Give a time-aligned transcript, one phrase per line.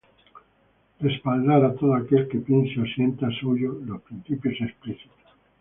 [1.01, 5.21] Respaldar a todo aquel que piense o sienta suyos los principios explícitos.